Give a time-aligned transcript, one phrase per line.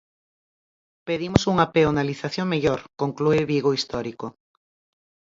[1.07, 4.27] Pedimos unha peonalización mellor, conclúe Vigo Histórico.